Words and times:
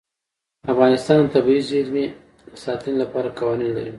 افغانستان 0.73 1.17
د 1.23 1.27
طبیعي 1.35 1.61
زیرمې 1.71 2.05
د 2.53 2.53
ساتنې 2.63 2.95
لپاره 3.03 3.35
قوانین 3.39 3.71
لري. 3.77 3.89